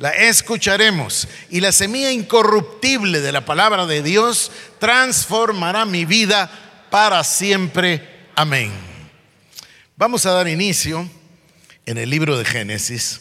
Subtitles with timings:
[0.00, 6.50] la escucharemos y la semilla incorruptible de la palabra de Dios transformará mi vida
[6.88, 8.08] para siempre.
[8.34, 8.72] Amén.
[9.96, 11.06] Vamos a dar inicio
[11.84, 13.20] en el libro de Génesis.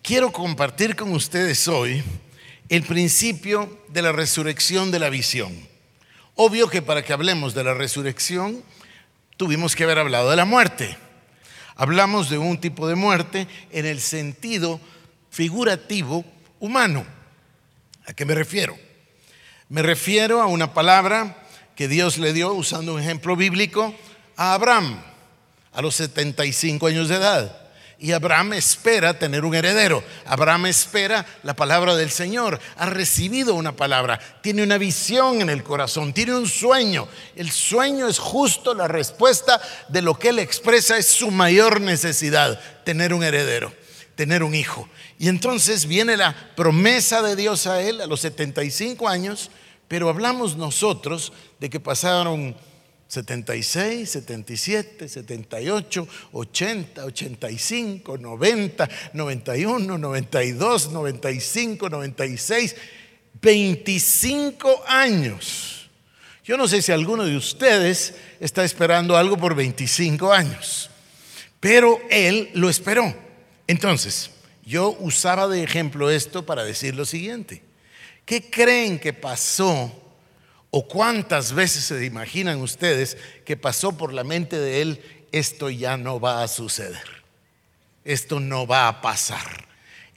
[0.00, 2.04] Quiero compartir con ustedes hoy
[2.68, 5.52] el principio de la resurrección de la visión.
[6.36, 8.62] Obvio que para que hablemos de la resurrección
[9.36, 10.96] tuvimos que haber hablado de la muerte.
[11.74, 14.78] Hablamos de un tipo de muerte en el sentido
[15.32, 16.24] figurativo
[16.60, 17.04] humano.
[18.06, 18.78] ¿A qué me refiero?
[19.70, 23.94] Me refiero a una palabra que Dios le dio, usando un ejemplo bíblico,
[24.36, 25.02] a Abraham
[25.72, 27.58] a los 75 años de edad.
[27.98, 30.02] Y Abraham espera tener un heredero.
[30.26, 32.58] Abraham espera la palabra del Señor.
[32.76, 34.18] Ha recibido una palabra.
[34.42, 36.12] Tiene una visión en el corazón.
[36.12, 37.06] Tiene un sueño.
[37.36, 40.98] El sueño es justo la respuesta de lo que él expresa.
[40.98, 43.72] Es su mayor necesidad, tener un heredero,
[44.14, 44.88] tener un hijo.
[45.18, 49.50] Y entonces viene la promesa de Dios a él a los 75 años,
[49.88, 52.56] pero hablamos nosotros de que pasaron
[53.12, 62.76] 76, 77, 78, 80, 85, 90, 91, 92, 95, 96,
[63.40, 65.90] 25 años.
[66.44, 70.90] Yo no sé si alguno de ustedes está esperando algo por 25 años,
[71.60, 73.14] pero él lo esperó.
[73.72, 74.28] Entonces,
[74.66, 77.62] yo usaba de ejemplo esto para decir lo siguiente.
[78.26, 79.90] ¿Qué creen que pasó
[80.70, 83.16] o cuántas veces se imaginan ustedes
[83.46, 85.02] que pasó por la mente de él,
[85.32, 87.24] esto ya no va a suceder?
[88.04, 89.66] Esto no va a pasar.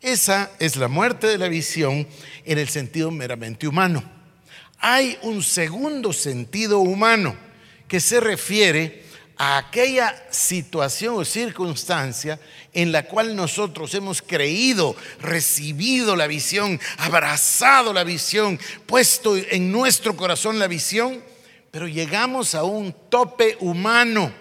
[0.02, 2.06] Esa es la muerte de la visión
[2.44, 4.04] en el sentido meramente humano.
[4.80, 7.38] Hay un segundo sentido humano
[7.88, 9.06] que se refiere
[9.38, 12.38] a aquella situación o circunstancia
[12.76, 20.16] en la cual nosotros hemos creído, recibido la visión, abrazado la visión, puesto en nuestro
[20.16, 21.24] corazón la visión,
[21.72, 24.32] pero llegamos a un tope humano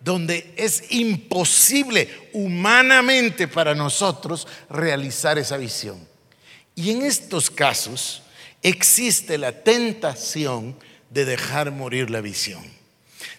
[0.00, 6.04] donde es imposible humanamente para nosotros realizar esa visión.
[6.74, 8.24] Y en estos casos
[8.62, 10.76] existe la tentación
[11.10, 12.82] de dejar morir la visión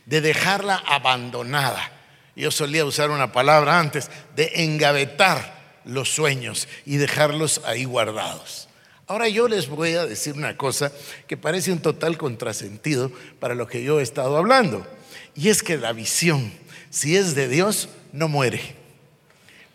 [0.06, 1.92] de dejarla abandonada.
[2.36, 8.68] Yo solía usar una palabra antes, de engavetar los sueños y dejarlos ahí guardados.
[9.06, 10.92] Ahora yo les voy a decir una cosa
[11.28, 14.88] que parece un total contrasentido para lo que yo he estado hablando.
[15.36, 16.52] Y es que la visión,
[16.90, 18.76] si es de Dios, no muere.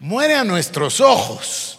[0.01, 1.79] Muere a nuestros ojos,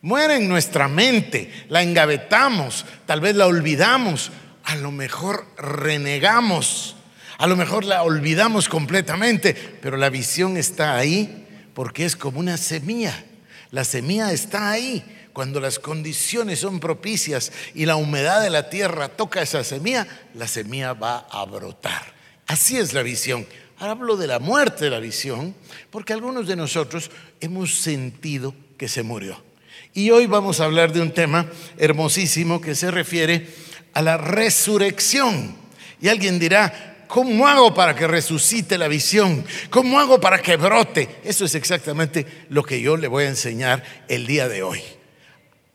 [0.00, 4.30] muere en nuestra mente, la engavetamos, tal vez la olvidamos,
[4.64, 6.96] a lo mejor renegamos
[7.38, 12.56] a lo mejor la olvidamos completamente, pero la visión está ahí porque es como una
[12.56, 13.24] semilla.
[13.70, 15.04] La semilla está ahí.
[15.34, 20.48] Cuando las condiciones son propicias y la humedad de la tierra toca esa semilla, la
[20.48, 22.14] semilla va a brotar.
[22.46, 23.46] Así es la visión.
[23.78, 25.54] Ahora hablo de la muerte de la visión
[25.90, 27.10] porque algunos de nosotros
[27.40, 29.44] hemos sentido que se murió.
[29.92, 33.46] Y hoy vamos a hablar de un tema hermosísimo que se refiere
[33.92, 35.54] a la resurrección.
[36.00, 39.44] Y alguien dirá, ¿Cómo hago para que resucite la visión?
[39.70, 41.08] ¿Cómo hago para que brote?
[41.24, 44.82] Eso es exactamente lo que yo le voy a enseñar el día de hoy.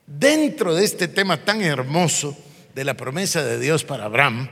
[0.06, 2.36] Dentro de este tema tan hermoso
[2.74, 4.48] de la promesa de Dios para Abraham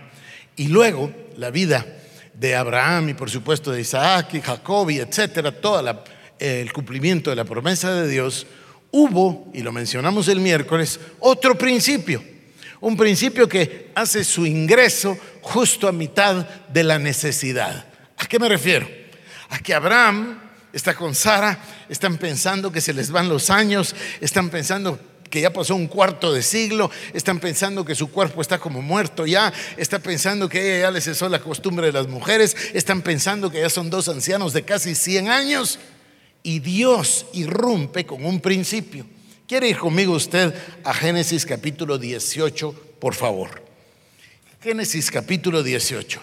[0.56, 1.86] y luego la vida
[2.34, 6.04] de Abraham y por supuesto de Isaac y Jacob y etcétera, todo
[6.38, 8.46] el cumplimiento de la promesa de Dios,
[8.90, 12.22] hubo, y lo mencionamos el miércoles, otro principio
[12.80, 17.86] un principio que hace su ingreso justo a mitad de la necesidad.
[18.16, 18.88] ¿A qué me refiero?
[19.50, 20.38] A que Abraham
[20.72, 24.98] está con Sara, están pensando que se les van los años, están pensando
[25.28, 29.26] que ya pasó un cuarto de siglo, están pensando que su cuerpo está como muerto
[29.26, 33.50] ya, están pensando que ella ya les cesó la costumbre de las mujeres, están pensando
[33.50, 35.78] que ya son dos ancianos de casi 100 años
[36.42, 39.06] y Dios irrumpe con un principio.
[39.50, 40.54] ¿Quiere ir conmigo usted
[40.84, 43.60] a Génesis capítulo 18, por favor?
[44.62, 46.20] Génesis capítulo 18.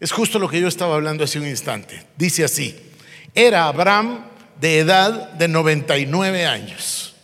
[0.00, 2.02] Es justo lo que yo estaba hablando hace un instante.
[2.16, 2.76] Dice así,
[3.32, 4.24] era Abraham
[4.60, 7.14] de edad de 99 años.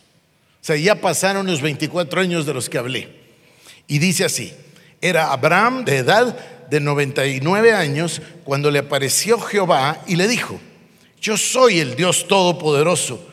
[0.61, 3.09] O sea, ya pasaron los 24 años de los que hablé.
[3.89, 4.53] Y dice así,
[5.01, 6.37] era Abraham de edad
[6.69, 10.61] de 99 años cuando le apareció Jehová y le dijo,
[11.19, 13.32] yo soy el Dios Todopoderoso,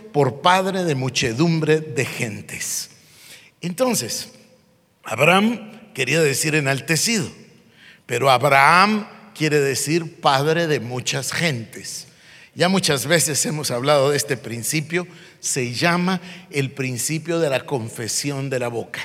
[0.11, 2.89] por padre de muchedumbre de gentes.
[3.61, 4.29] Entonces,
[5.03, 7.29] Abraham quería decir enaltecido,
[8.05, 12.07] pero Abraham quiere decir padre de muchas gentes.
[12.53, 15.07] Ya muchas veces hemos hablado de este principio,
[15.39, 16.19] se llama
[16.49, 19.01] el principio de la confesión de la boca.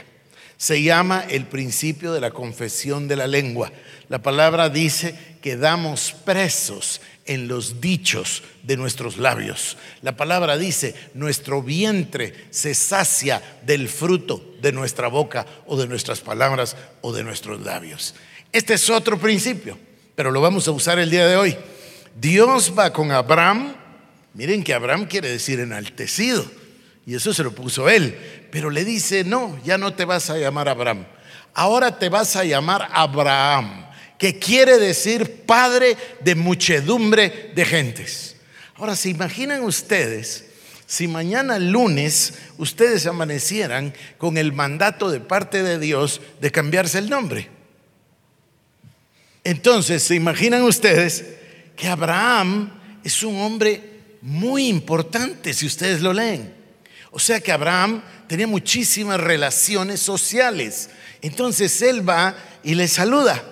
[0.56, 3.70] Se llama el principio de la confesión de la lengua.
[4.08, 9.76] La palabra dice que damos presos en los dichos de nuestros labios.
[10.02, 16.20] La palabra dice, nuestro vientre se sacia del fruto de nuestra boca o de nuestras
[16.20, 18.14] palabras o de nuestros labios.
[18.52, 19.78] Este es otro principio,
[20.14, 21.56] pero lo vamos a usar el día de hoy.
[22.18, 23.74] Dios va con Abraham,
[24.34, 26.44] miren que Abraham quiere decir enaltecido,
[27.04, 30.38] y eso se lo puso él, pero le dice, no, ya no te vas a
[30.38, 31.06] llamar Abraham,
[31.54, 33.85] ahora te vas a llamar Abraham
[34.18, 38.36] que quiere decir padre de muchedumbre de gentes.
[38.76, 40.44] Ahora, ¿se imaginan ustedes
[40.86, 47.10] si mañana lunes ustedes amanecieran con el mandato de parte de Dios de cambiarse el
[47.10, 47.48] nombre?
[49.44, 51.24] Entonces, ¿se imaginan ustedes
[51.76, 52.72] que Abraham
[53.04, 53.80] es un hombre
[54.22, 56.52] muy importante si ustedes lo leen?
[57.12, 60.90] O sea que Abraham tenía muchísimas relaciones sociales.
[61.22, 63.42] Entonces él va y le saluda.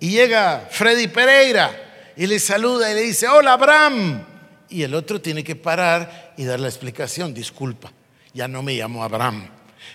[0.00, 4.24] Y llega Freddy Pereira y le saluda y le dice, hola Abraham.
[4.68, 7.92] Y el otro tiene que parar y dar la explicación, disculpa,
[8.34, 9.48] ya no me llamo Abraham.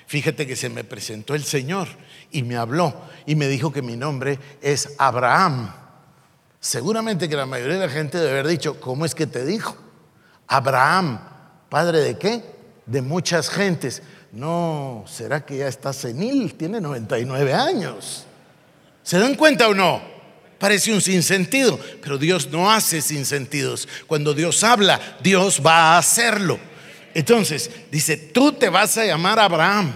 [0.08, 1.88] Fíjate que se me presentó el Señor
[2.32, 2.94] y me habló
[3.26, 5.72] y me dijo que mi nombre es Abraham.
[6.60, 9.76] Seguramente que la mayoría de la gente debe haber dicho, ¿cómo es que te dijo?
[10.48, 11.20] Abraham,
[11.70, 12.44] padre de qué?
[12.86, 14.02] De muchas gentes.
[14.32, 16.56] No, ¿será que ya está senil?
[16.56, 18.26] Tiene 99 años.
[19.04, 20.02] ¿Se dan cuenta o no?
[20.58, 23.88] Parece un sinsentido, pero Dios no hace sinsentidos.
[24.08, 26.58] Cuando Dios habla, Dios va a hacerlo.
[27.14, 29.94] Entonces, dice, tú te vas a llamar Abraham.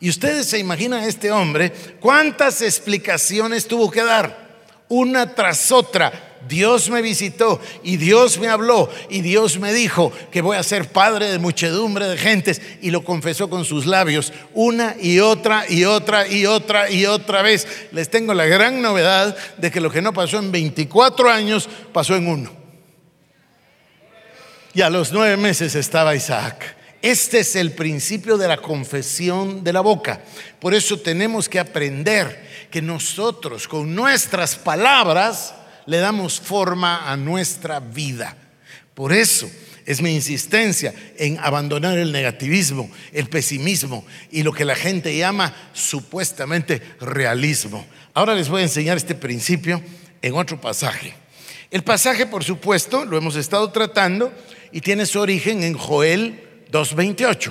[0.00, 4.48] Y ustedes se imaginan a este hombre, cuántas explicaciones tuvo que dar,
[4.88, 10.42] una tras otra, Dios me visitó y Dios me habló y Dios me dijo que
[10.42, 14.94] voy a ser padre de muchedumbre de gentes y lo confesó con sus labios una
[15.00, 17.66] y otra y otra y otra y otra vez.
[17.92, 22.14] Les tengo la gran novedad de que lo que no pasó en 24 años pasó
[22.14, 22.50] en uno.
[24.74, 26.76] Y a los nueve meses estaba Isaac.
[27.00, 30.20] Este es el principio de la confesión de la boca.
[30.58, 35.54] Por eso tenemos que aprender que nosotros con nuestras palabras
[35.88, 38.36] le damos forma a nuestra vida.
[38.94, 39.50] Por eso
[39.86, 45.54] es mi insistencia en abandonar el negativismo, el pesimismo y lo que la gente llama
[45.72, 47.86] supuestamente realismo.
[48.12, 49.80] Ahora les voy a enseñar este principio
[50.20, 51.14] en otro pasaje.
[51.70, 54.30] El pasaje, por supuesto, lo hemos estado tratando
[54.72, 57.50] y tiene su origen en Joel 2.28,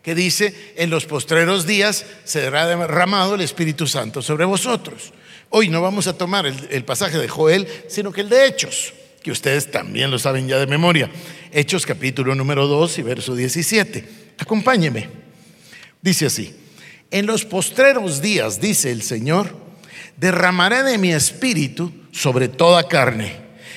[0.00, 5.12] que dice, en los postreros días será derramado el Espíritu Santo sobre vosotros.
[5.56, 8.92] Hoy no vamos a tomar el, pasaje de Joel, sino que el de Hechos,
[9.22, 11.08] que ustedes también lo saben ya de memoria.
[11.52, 14.04] Hechos capítulo número 2 y verso 17.
[14.36, 15.08] Acompáñeme.
[16.02, 16.56] Dice así,
[17.08, 19.56] en los postreros días, dice el Señor,
[20.16, 23.36] derramaré de mi espíritu sobre toda carne,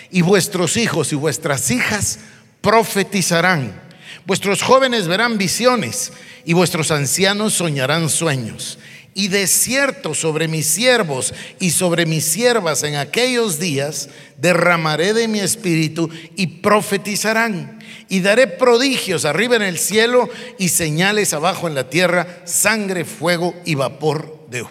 [0.10, 2.17] y vuestros hijos y vuestras hijas
[2.60, 3.79] profetizarán,
[4.25, 6.12] vuestros jóvenes verán visiones,
[6.43, 8.79] y vuestros ancianos soñarán sueños
[9.18, 15.28] y de cierto sobre mis siervos y sobre mis siervas en aquellos días derramaré de
[15.28, 17.80] mi espíritu y profetizarán.
[18.10, 23.56] Y daré prodigios arriba en el cielo y señales abajo en la tierra, sangre, fuego
[23.66, 24.64] y vapor de.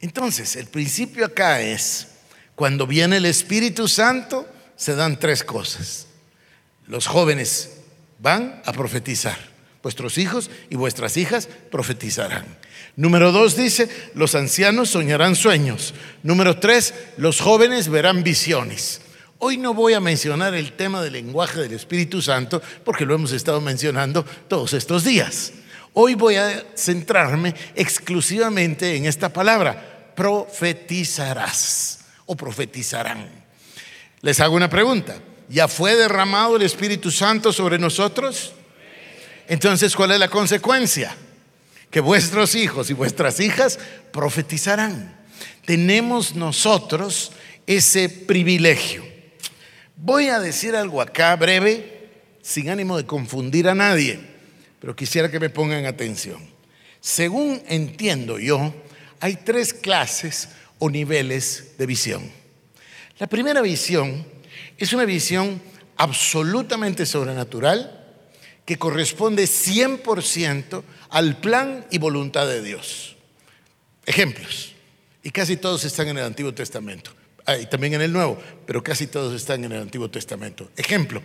[0.00, 2.08] Entonces, el principio acá es,
[2.54, 6.06] cuando viene el Espíritu Santo, se dan tres cosas.
[6.86, 7.80] Los jóvenes
[8.18, 9.36] van a profetizar,
[9.82, 12.64] vuestros hijos y vuestras hijas profetizarán.
[12.96, 15.92] Número dos dice, los ancianos soñarán sueños.
[16.22, 19.02] Número tres, los jóvenes verán visiones.
[19.38, 23.32] Hoy no voy a mencionar el tema del lenguaje del Espíritu Santo porque lo hemos
[23.32, 25.52] estado mencionando todos estos días.
[25.92, 33.28] Hoy voy a centrarme exclusivamente en esta palabra, profetizarás o profetizarán.
[34.22, 35.18] Les hago una pregunta.
[35.50, 38.54] ¿Ya fue derramado el Espíritu Santo sobre nosotros?
[39.48, 41.14] Entonces, ¿cuál es la consecuencia?
[41.90, 43.78] Que vuestros hijos y vuestras hijas
[44.12, 45.16] profetizarán.
[45.64, 47.32] Tenemos nosotros
[47.66, 49.04] ese privilegio.
[49.96, 52.10] Voy a decir algo acá breve,
[52.42, 54.20] sin ánimo de confundir a nadie,
[54.80, 56.38] pero quisiera que me pongan atención.
[57.00, 58.74] Según entiendo yo,
[59.20, 62.30] hay tres clases o niveles de visión.
[63.18, 64.26] La primera visión
[64.76, 65.60] es una visión
[65.96, 68.05] absolutamente sobrenatural
[68.66, 73.16] que corresponde 100% al plan y voluntad de Dios.
[74.04, 74.74] Ejemplos,
[75.22, 77.12] y casi todos están en el Antiguo Testamento,
[77.46, 80.68] ah, y también en el Nuevo, pero casi todos están en el Antiguo Testamento.
[80.76, 81.22] Ejemplo,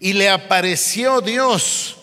[0.00, 1.96] y le apareció Dios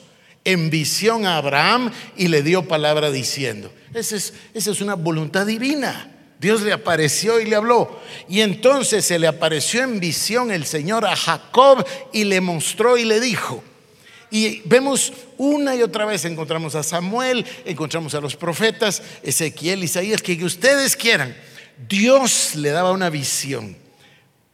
[0.43, 5.45] en visión a Abraham y le dio palabra diciendo, esa es, esa es una voluntad
[5.45, 6.09] divina.
[6.39, 8.01] Dios le apareció y le habló.
[8.27, 13.05] Y entonces se le apareció en visión el Señor a Jacob y le mostró y
[13.05, 13.63] le dijo.
[14.31, 20.21] Y vemos una y otra vez, encontramos a Samuel, encontramos a los profetas, Ezequiel, Isaías,
[20.21, 21.35] que ustedes quieran.
[21.89, 23.75] Dios le daba una visión.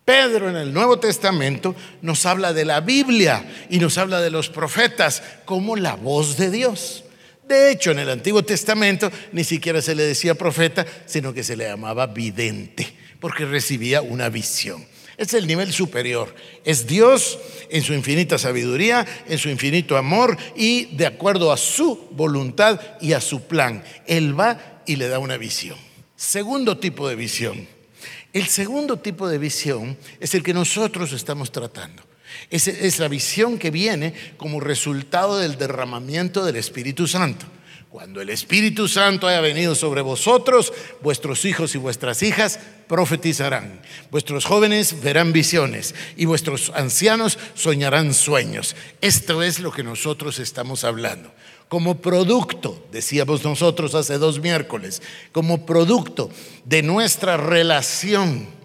[0.03, 4.49] Pedro en el Nuevo Testamento nos habla de la Biblia y nos habla de los
[4.49, 7.03] profetas como la voz de Dios.
[7.47, 11.55] De hecho, en el Antiguo Testamento ni siquiera se le decía profeta, sino que se
[11.55, 12.87] le llamaba vidente,
[13.19, 14.85] porque recibía una visión.
[15.17, 16.33] Es el nivel superior.
[16.63, 22.07] Es Dios en su infinita sabiduría, en su infinito amor y de acuerdo a su
[22.11, 23.83] voluntad y a su plan.
[24.05, 25.77] Él va y le da una visión.
[26.15, 27.67] Segundo tipo de visión.
[28.31, 32.03] El segundo tipo de visión es el que nosotros estamos tratando.
[32.49, 37.45] Es, la visión que viene como resultado del derramamiento del Espíritu Santo.
[37.89, 44.43] Cuando el Espíritu Santo haya venido sobre vosotros, vuestros hijos y vuestras hijas profetizarán, vuestros
[44.43, 48.75] jóvenes verán visiones y vuestros ancianos soñarán sueños.
[48.99, 51.31] Esto es lo que nosotros estamos hablando.
[51.69, 55.01] Como producto, decíamos nosotros hace dos miércoles,
[55.31, 56.29] como producto
[56.65, 58.56] de nuestra relación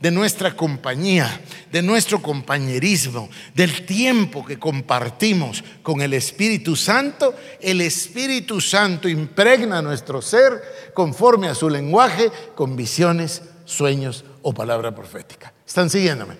[0.00, 1.40] de nuestra compañía,
[1.70, 9.82] de nuestro compañerismo, del tiempo que compartimos con el Espíritu Santo, el Espíritu Santo impregna
[9.82, 15.52] nuestro ser conforme a su lenguaje con visiones, sueños o palabra profética.
[15.66, 16.34] ¿Están siguiéndome?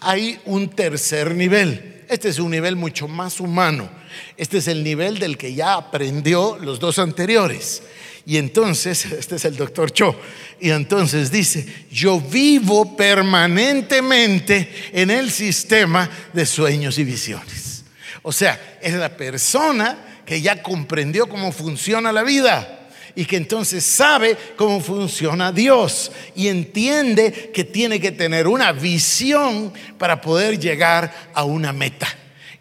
[0.00, 2.04] Hay un tercer nivel.
[2.08, 3.90] Este es un nivel mucho más humano.
[4.36, 7.82] Este es el nivel del que ya aprendió los dos anteriores.
[8.30, 10.14] Y entonces, este es el doctor Cho,
[10.60, 17.82] y entonces dice, yo vivo permanentemente en el sistema de sueños y visiones.
[18.22, 23.82] O sea, es la persona que ya comprendió cómo funciona la vida y que entonces
[23.82, 31.30] sabe cómo funciona Dios y entiende que tiene que tener una visión para poder llegar
[31.34, 32.06] a una meta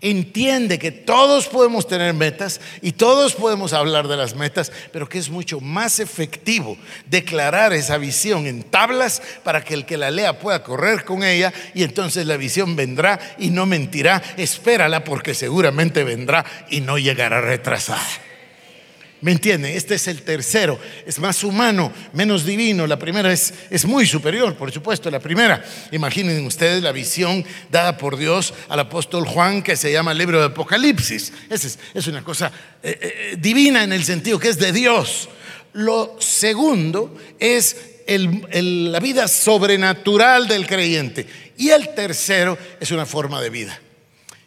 [0.02, 5.18] entiende que todos podemos tener metas y todos podemos hablar de las metas, pero que
[5.18, 10.40] es mucho más efectivo declarar esa visión en tablas para que el que la lea
[10.40, 14.22] pueda correr con ella y entonces la visión vendrá y no mentirá.
[14.38, 18.29] Espérala porque seguramente vendrá y no llegará retrasada.
[19.22, 19.76] ¿Me entienden?
[19.76, 20.80] Este es el tercero.
[21.06, 22.88] Es más humano, menos divino.
[22.88, 25.12] La primera es, es muy superior, por supuesto.
[25.12, 30.14] La primera, imaginen ustedes la visión dada por Dios al apóstol Juan que se llama
[30.14, 31.34] el libro de Apocalipsis.
[31.50, 35.28] Es, es una cosa eh, eh, divina en el sentido que es de Dios.
[35.74, 37.76] Lo segundo es
[38.08, 41.28] la vida sobrenatural del creyente.
[41.58, 43.80] Y el tercero es una forma de vida.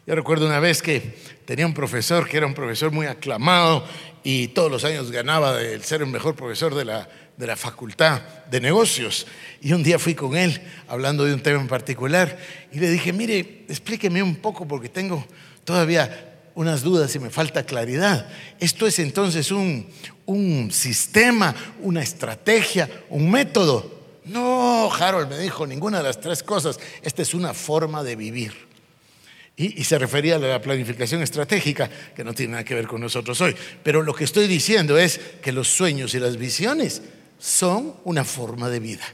[0.05, 1.15] Yo recuerdo una vez que
[1.45, 3.85] tenía un profesor que era un profesor muy aclamado
[4.23, 8.21] y todos los años ganaba el ser el mejor profesor de la, de la facultad
[8.49, 9.27] de negocios.
[9.61, 12.37] Y un día fui con él hablando de un tema en particular
[12.71, 15.25] y le dije, mire, explíqueme un poco porque tengo
[15.63, 18.29] todavía unas dudas y me falta claridad.
[18.59, 19.87] Esto es entonces un,
[20.25, 23.91] un sistema, una estrategia, un método.
[24.25, 26.79] No, Harold me dijo, ninguna de las tres cosas.
[27.01, 28.72] Esta es una forma de vivir.
[29.55, 33.39] Y, se refería a la planificación estratégica, que no tiene nada que ver con nosotros
[33.41, 33.55] hoy.
[33.83, 37.03] Pero lo que estoy diciendo es que los sueños y las visiones
[37.37, 39.05] son una forma de vida.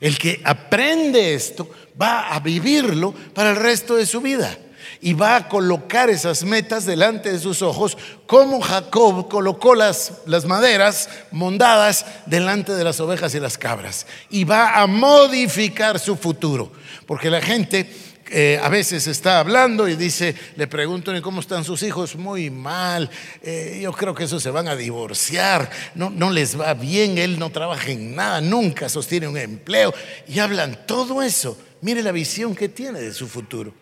[0.00, 1.68] El que aprende esto
[2.00, 4.56] va a vivirlo para el resto de su vida
[5.00, 7.96] y va a colocar esas metas delante de sus ojos,
[8.26, 14.44] como Jacob colocó las, las maderas mondadas delante de las ovejas y las cabras, y
[14.44, 16.72] va a modificar su futuro,
[17.06, 17.92] porque la gente
[18.30, 23.10] eh, a veces está hablando y dice, le pregunto cómo están sus hijos, muy mal,
[23.42, 27.38] eh, yo creo que eso se van a divorciar, no, no les va bien, él
[27.38, 29.94] no trabaja en nada, nunca sostiene un empleo
[30.26, 31.58] y hablan todo eso.
[31.80, 33.72] Mire la visión que tiene de su futuro.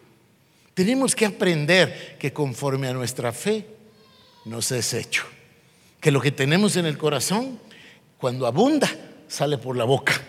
[0.74, 3.66] Tenemos que aprender que conforme a nuestra fe
[4.44, 5.24] nos es hecho,
[6.00, 7.58] que lo que tenemos en el corazón,
[8.18, 8.88] cuando abunda,
[9.28, 10.20] sale por la boca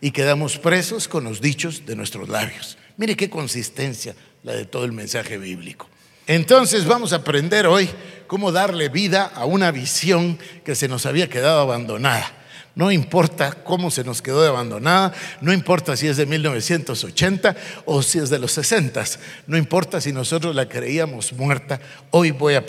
[0.00, 2.78] y quedamos presos con los dichos de nuestros labios.
[2.98, 5.88] Mire qué consistencia la de todo el mensaje bíblico.
[6.26, 7.88] Entonces vamos a aprender hoy
[8.26, 12.34] cómo darle vida a una visión que se nos había quedado abandonada.
[12.74, 18.18] No importa cómo se nos quedó abandonada, no importa si es de 1980 o si
[18.18, 19.04] es de los 60,
[19.46, 22.64] no importa si nosotros la creíamos muerta, hoy voy a,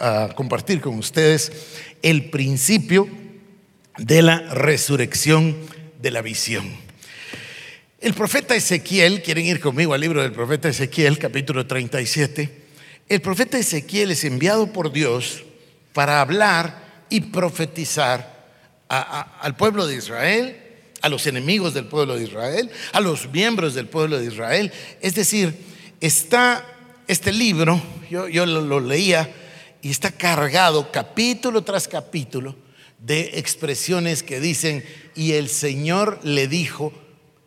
[0.00, 1.52] a compartir con ustedes
[2.02, 3.08] el principio
[3.98, 5.56] de la resurrección
[6.00, 6.85] de la visión.
[8.06, 12.48] El profeta Ezequiel, quieren ir conmigo al libro del profeta Ezequiel, capítulo 37.
[13.08, 15.42] El profeta Ezequiel es enviado por Dios
[15.92, 18.46] para hablar y profetizar
[18.88, 20.56] al pueblo de Israel,
[21.02, 24.70] a los enemigos del pueblo de Israel, a los miembros del pueblo de Israel.
[25.00, 25.58] Es decir,
[26.00, 26.64] está
[27.08, 29.34] este libro, yo, yo lo leía
[29.82, 32.54] y está cargado capítulo tras capítulo
[33.00, 34.84] de expresiones que dicen,
[35.16, 36.92] y el Señor le dijo,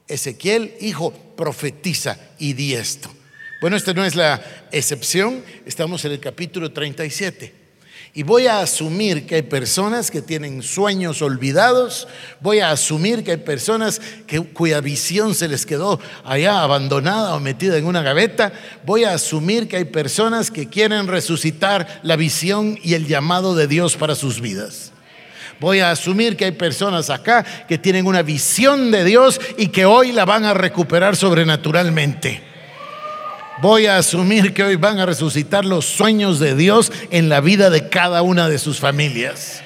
[0.09, 3.09] Ezequiel, hijo, profetiza y di esto.
[3.61, 7.59] Bueno, esta no es la excepción, estamos en el capítulo 37.
[8.13, 12.07] Y voy a asumir que hay personas que tienen sueños olvidados,
[12.39, 14.01] voy a asumir que hay personas
[14.53, 18.51] cuya visión se les quedó allá abandonada o metida en una gaveta,
[18.83, 23.67] voy a asumir que hay personas que quieren resucitar la visión y el llamado de
[23.67, 24.91] Dios para sus vidas.
[25.59, 29.85] Voy a asumir que hay personas acá que tienen una visión de Dios y que
[29.85, 32.41] hoy la van a recuperar sobrenaturalmente.
[33.61, 37.69] Voy a asumir que hoy van a resucitar los sueños de Dios en la vida
[37.69, 39.61] de cada una de sus familias.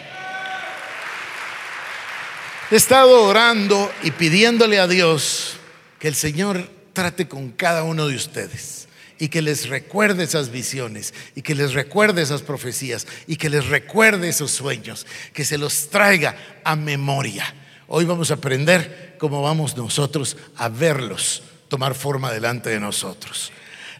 [2.71, 5.57] He estado orando y pidiéndole a Dios
[6.00, 8.88] que el Señor trate con cada uno de ustedes
[9.23, 13.67] y que les recuerde esas visiones y que les recuerde esas profecías y que les
[13.67, 17.45] recuerde esos sueños, que se los traiga a memoria.
[17.88, 23.53] Hoy vamos a aprender cómo vamos nosotros a verlos tomar forma delante de nosotros.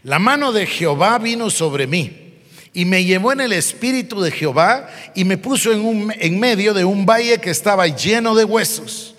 [0.03, 2.33] La mano de Jehová vino sobre mí
[2.73, 6.83] y me llevó en el espíritu de Jehová y me puso en, en medio de
[6.83, 9.15] un valle que estaba lleno de huesos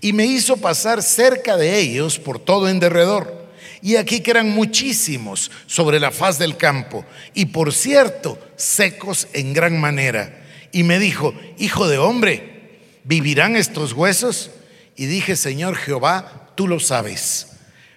[0.00, 3.37] y me hizo pasar cerca de ellos por todo en derredor
[3.82, 9.52] y aquí que eran muchísimos sobre la faz del campo, y por cierto, secos en
[9.52, 10.44] gran manera.
[10.72, 14.50] Y me dijo, Hijo de hombre, ¿vivirán estos huesos?
[14.96, 17.46] Y dije, Señor Jehová, tú lo sabes.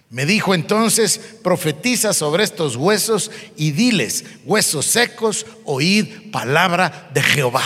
[0.08, 7.64] Me dijo entonces, profetiza sobre estos huesos y diles, huesos secos, oíd palabra de Jehová.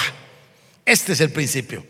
[0.84, 1.84] Este es el principio.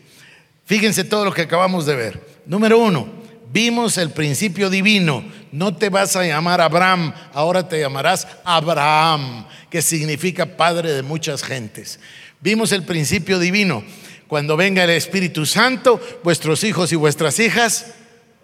[0.65, 2.41] Fíjense todo lo que acabamos de ver.
[2.47, 3.07] Número uno,
[3.51, 5.23] Vimos el principio divino.
[5.51, 11.43] No te vas a llamar Abraham, ahora te llamarás Abraham, que significa padre de muchas
[11.43, 11.99] gentes.
[12.41, 13.83] Vimos el principio divino.
[14.27, 17.93] Cuando venga el Espíritu Santo, vuestros hijos y vuestras hijas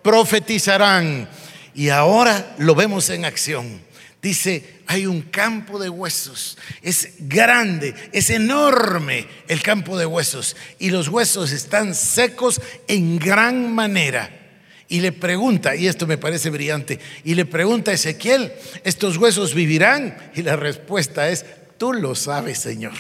[0.02, 1.30] profetizarán.
[1.76, 3.82] Y ahora lo vemos en acción.
[4.22, 6.58] Dice, hay un campo de huesos.
[6.82, 10.56] Es grande, es enorme el campo de huesos.
[10.80, 14.43] Y los huesos están secos en gran manera
[14.88, 18.52] y le pregunta, y esto me parece brillante, y le pregunta Ezequiel,
[18.84, 20.18] ¿estos huesos vivirán?
[20.36, 21.46] Y la respuesta es,
[21.78, 22.94] tú lo sabes, Señor,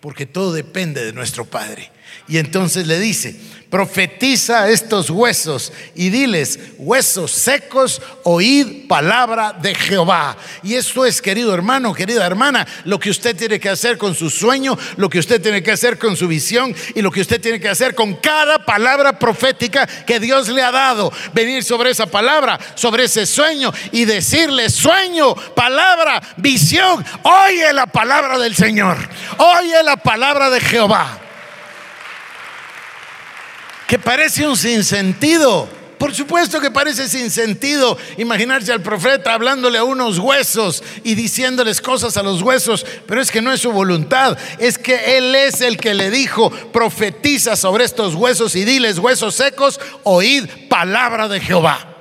[0.00, 1.90] porque todo depende de nuestro Padre.
[2.28, 3.36] Y entonces le dice,
[3.70, 10.36] profetiza estos huesos y diles, huesos secos, oíd palabra de Jehová.
[10.62, 14.30] Y esto es, querido hermano, querida hermana, lo que usted tiene que hacer con su
[14.30, 17.60] sueño, lo que usted tiene que hacer con su visión y lo que usted tiene
[17.60, 21.12] que hacer con cada palabra profética que Dios le ha dado.
[21.34, 28.38] Venir sobre esa palabra, sobre ese sueño y decirle, sueño, palabra, visión, oye la palabra
[28.38, 28.96] del Señor,
[29.38, 31.25] oye la palabra de Jehová
[33.86, 35.68] que parece un sinsentido.
[35.98, 41.80] Por supuesto que parece sin sentido imaginarse al profeta hablándole a unos huesos y diciéndoles
[41.80, 45.62] cosas a los huesos, pero es que no es su voluntad, es que Él es
[45.62, 51.40] el que le dijo, profetiza sobre estos huesos y diles, huesos secos, oíd palabra de
[51.40, 51.95] Jehová.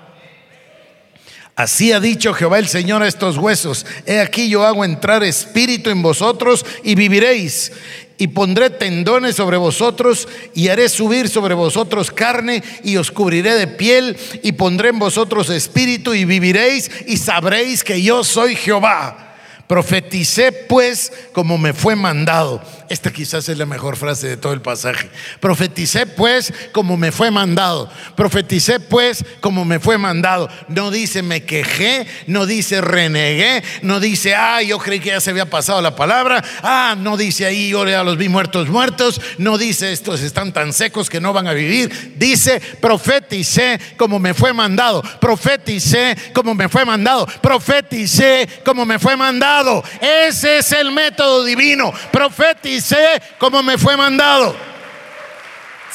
[1.55, 3.85] Así ha dicho Jehová el Señor a estos huesos.
[4.05, 7.71] He aquí yo hago entrar espíritu en vosotros y viviréis.
[8.17, 13.67] Y pondré tendones sobre vosotros y haré subir sobre vosotros carne y os cubriré de
[13.67, 19.35] piel y pondré en vosotros espíritu y viviréis y sabréis que yo soy Jehová.
[19.67, 22.61] Profeticé pues como me fue mandado.
[22.87, 25.09] Esta quizás es la mejor frase de todo el pasaje.
[25.39, 27.89] Profeticé pues como me fue mandado.
[28.15, 30.47] Profeticé pues como me fue mandado.
[30.67, 35.31] No dice me quejé, no dice renegué, no dice, ah, yo creí que ya se
[35.31, 36.43] había pasado la palabra.
[36.61, 39.19] Ah, no dice ahí, yo ya los vi muertos, muertos.
[39.39, 42.13] No dice, estos están tan secos que no van a vivir.
[42.17, 45.01] Dice, profeticé como me fue mandado.
[45.19, 47.25] Profeticé como me fue mandado.
[47.41, 49.83] Profeticé como me fue mandado.
[49.99, 51.91] Ese es el método divino.
[52.11, 52.74] Profeticé
[53.37, 54.55] como me fue mandado.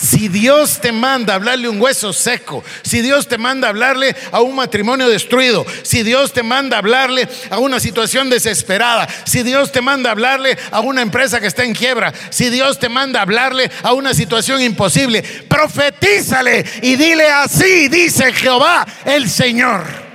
[0.01, 4.57] Si Dios te manda hablarle un hueso seco, si Dios te manda hablarle a un
[4.57, 10.11] matrimonio destruido, si Dios te manda hablarle a una situación desesperada, si Dios te manda
[10.11, 14.15] hablarle a una empresa que está en quiebra, si Dios te manda hablarle a una
[14.15, 20.10] situación imposible, profetízale y dile así, dice Jehová el Señor.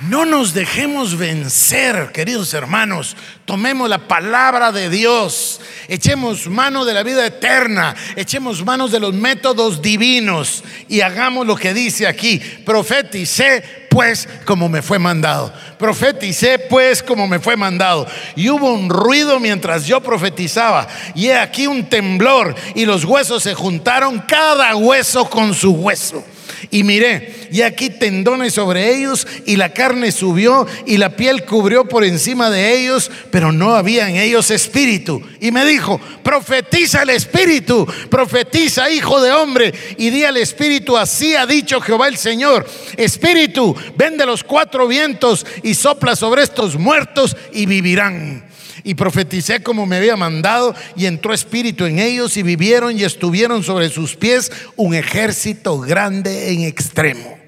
[0.00, 3.16] No nos dejemos vencer, queridos hermanos.
[3.44, 5.60] Tomemos la palabra de Dios.
[5.88, 7.96] Echemos mano de la vida eterna.
[8.14, 10.62] Echemos manos de los métodos divinos.
[10.88, 12.38] Y hagamos lo que dice aquí.
[12.64, 15.52] Profeticé pues como me fue mandado.
[15.80, 18.06] Profeticé pues como me fue mandado.
[18.36, 20.86] Y hubo un ruido mientras yo profetizaba.
[21.16, 22.54] Y he aquí un temblor.
[22.76, 26.24] Y los huesos se juntaron, cada hueso con su hueso.
[26.70, 31.86] Y miré, y aquí tendones sobre ellos, y la carne subió, y la piel cubrió
[31.86, 35.22] por encima de ellos, pero no había en ellos espíritu.
[35.40, 41.34] Y me dijo, profetiza el espíritu, profetiza, hijo de hombre, y di al espíritu, así
[41.34, 42.66] ha dicho Jehová el Señor,
[42.96, 48.47] espíritu, ven de los cuatro vientos y sopla sobre estos muertos y vivirán
[48.88, 53.62] y profeticé como me había mandado y entró espíritu en ellos y vivieron y estuvieron
[53.62, 57.38] sobre sus pies un ejército grande en extremo.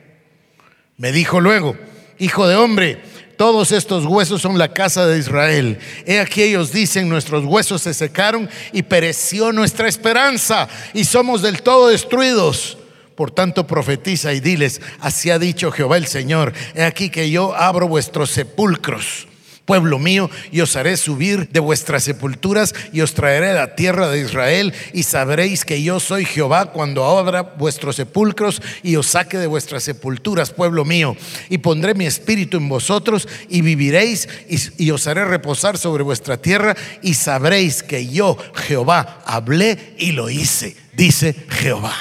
[0.98, 1.79] Me dijo luego,
[2.18, 3.00] hijo de hombre,
[3.38, 5.79] todos estos huesos son la casa de Israel.
[6.05, 11.62] He aquí ellos dicen, nuestros huesos se secaron y pereció nuestra esperanza y somos del
[11.62, 12.76] todo destruidos.
[13.14, 17.57] Por tanto, profetiza y diles, así ha dicho Jehová el Señor, he aquí que yo
[17.57, 19.30] abro vuestros sepulcros
[19.71, 24.09] pueblo mío, y os haré subir de vuestras sepulturas y os traeré a la tierra
[24.09, 29.39] de Israel y sabréis que yo soy Jehová cuando abra vuestros sepulcros y os saque
[29.39, 31.17] de vuestras sepulturas, pueblo mío,
[31.49, 36.37] y pondré mi espíritu en vosotros y viviréis y, y os haré reposar sobre vuestra
[36.37, 41.95] tierra y sabréis que yo, Jehová, hablé y lo hice, dice Jehová.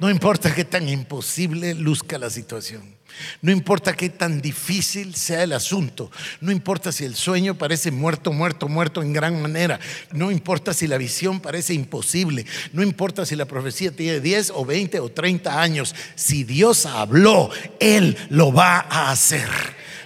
[0.00, 2.94] No importa qué tan imposible luzca la situación.
[3.42, 8.32] No importa qué tan difícil sea el asunto, no importa si el sueño parece muerto,
[8.32, 9.78] muerto, muerto en gran manera,
[10.12, 14.64] no importa si la visión parece imposible, no importa si la profecía tiene 10 o
[14.64, 17.50] 20 o 30 años, si Dios habló,
[17.80, 19.48] Él lo va a hacer.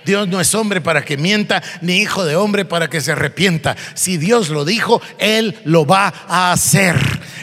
[0.04, 3.76] Dios no es hombre para que mienta, ni hijo de hombre para que se arrepienta.
[3.94, 6.96] Si Dios lo dijo, Él lo va a hacer.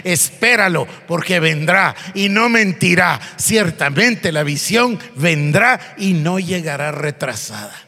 [0.04, 3.20] Espéralo, porque vendrá y no mentirá.
[3.38, 7.85] Ciertamente la visión vendrá y no llegará retrasada.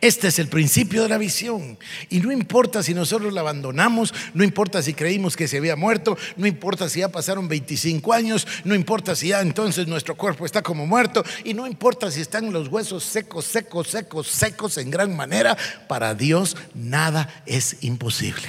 [0.00, 1.78] Este es el principio de la visión.
[2.10, 6.18] Y no importa si nosotros la abandonamos, no importa si creímos que se había muerto,
[6.36, 10.62] no importa si ya pasaron 25 años, no importa si ya entonces nuestro cuerpo está
[10.62, 15.16] como muerto, y no importa si están los huesos secos, secos, secos, secos en gran
[15.16, 15.56] manera,
[15.88, 18.46] para Dios nada es imposible.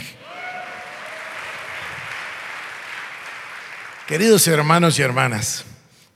[4.05, 5.63] Queridos hermanos y hermanas,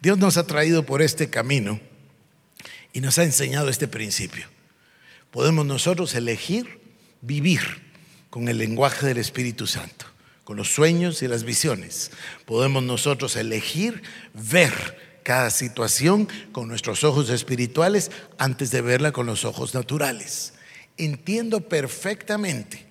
[0.01, 1.79] Dios nos ha traído por este camino
[2.91, 4.47] y nos ha enseñado este principio
[5.31, 6.79] podemos nosotros elegir
[7.21, 7.61] vivir
[8.29, 10.05] con el lenguaje del Espíritu Santo,
[10.43, 12.11] con los sueños y las visiones.
[12.45, 19.45] Podemos nosotros elegir ver cada situación con nuestros ojos espirituales antes de verla con los
[19.45, 20.53] ojos naturales.
[20.97, 22.85] Entiendo perfectamente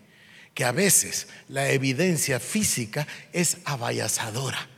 [0.55, 4.69] que a veces la evidencia física es abayazadora,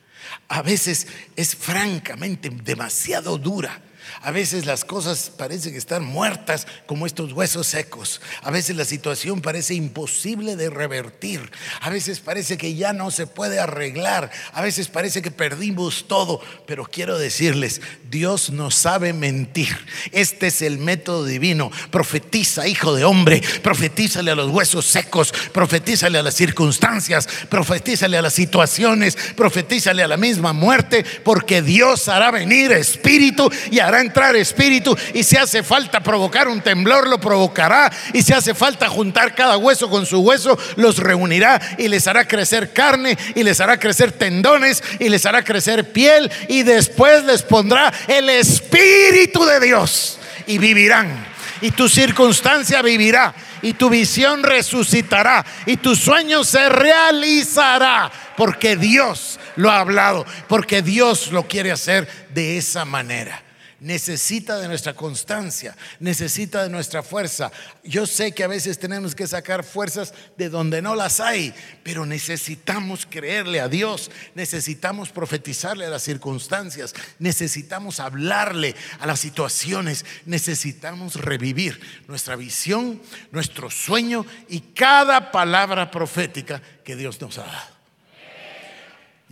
[0.48, 3.82] a veces es francamente demasiado dura
[4.22, 8.20] A veces las cosas parecen estar muertas como estos huesos secos.
[8.42, 11.50] A veces la situación parece imposible de revertir.
[11.80, 14.30] A veces parece que ya no se puede arreglar.
[14.52, 16.40] A veces parece que perdimos todo.
[16.66, 19.76] Pero quiero decirles, Dios no sabe mentir.
[20.12, 21.70] Este es el método divino.
[21.90, 23.42] Profetiza, hijo de hombre.
[23.62, 25.32] Profetízale a los huesos secos.
[25.52, 27.28] Profetízale a las circunstancias.
[27.48, 29.16] Profetízale a las situaciones.
[29.36, 31.04] Profetízale a la misma muerte.
[31.24, 36.60] Porque Dios hará venir espíritu y hará entrar espíritu y si hace falta provocar un
[36.60, 37.92] temblor, lo provocará.
[38.12, 42.26] Y si hace falta juntar cada hueso con su hueso, los reunirá y les hará
[42.26, 47.42] crecer carne y les hará crecer tendones y les hará crecer piel y después les
[47.42, 51.32] pondrá el espíritu de Dios y vivirán.
[51.60, 59.38] Y tu circunstancia vivirá y tu visión resucitará y tu sueño se realizará porque Dios
[59.56, 63.41] lo ha hablado, porque Dios lo quiere hacer de esa manera
[63.82, 67.50] necesita de nuestra constancia, necesita de nuestra fuerza.
[67.84, 72.06] Yo sé que a veces tenemos que sacar fuerzas de donde no las hay, pero
[72.06, 81.16] necesitamos creerle a Dios, necesitamos profetizarle a las circunstancias, necesitamos hablarle a las situaciones, necesitamos
[81.16, 87.71] revivir nuestra visión, nuestro sueño y cada palabra profética que Dios nos ha dado.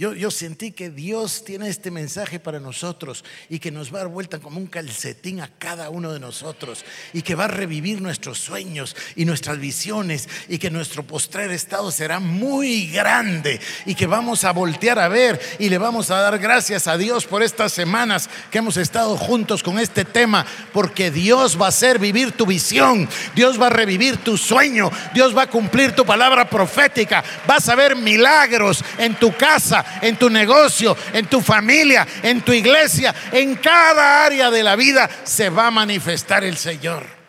[0.01, 4.09] Yo, sentí que Dios tiene este mensaje para nosotros y que nos va a dar
[4.09, 8.39] vuelta como un calcetín a cada uno de nosotros y que va a revivir nuestros
[8.39, 14.45] sueños y nuestras visiones y que nuestro postrer estado será muy grande y que vamos
[14.45, 18.31] a voltear a ver y le vamos a dar gracias a Dios por estas semanas
[18.51, 23.07] que hemos estado juntos con este tema porque Dios va a hacer vivir tu visión,
[23.35, 27.75] Dios va a revivir tu sueño, Dios va a cumplir tu palabra profética, vas a
[27.75, 33.57] ver milagros en tu casa en tu negocio, en tu familia, en tu iglesia, en
[33.57, 37.21] cada área de la vida se va a manifestar el Señor.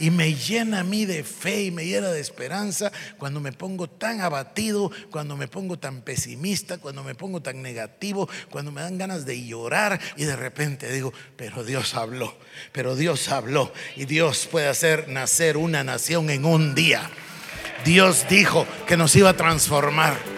[0.00, 3.88] Y me llena a mí de fe y me llena de esperanza cuando me pongo
[3.88, 8.96] tan abatido, cuando me pongo tan pesimista, cuando me pongo tan negativo, cuando me dan
[8.96, 12.38] ganas de llorar y de repente digo, pero Dios habló,
[12.70, 17.10] pero Dios habló y Dios puede hacer nacer una nación en un día.
[17.84, 20.37] Dios dijo que nos iba a transformar.